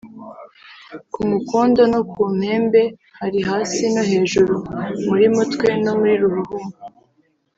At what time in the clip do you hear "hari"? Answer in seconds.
3.19-3.39